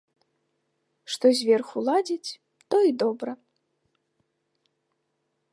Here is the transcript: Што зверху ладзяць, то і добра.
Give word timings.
Што 1.15 1.25
зверху 1.41 1.77
ладзяць, 1.89 2.29
то 2.71 2.75
і 2.89 2.97
добра. 3.05 3.31